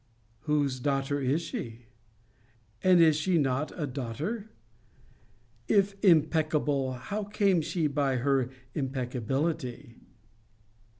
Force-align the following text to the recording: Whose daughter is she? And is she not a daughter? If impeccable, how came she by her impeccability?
Whose 0.45 0.79
daughter 0.79 1.19
is 1.21 1.43
she? 1.43 1.85
And 2.83 2.99
is 2.99 3.15
she 3.15 3.37
not 3.37 3.71
a 3.79 3.85
daughter? 3.85 4.49
If 5.67 5.93
impeccable, 6.03 6.93
how 6.93 7.23
came 7.25 7.61
she 7.61 7.85
by 7.85 8.15
her 8.15 8.49
impeccability? 8.73 9.97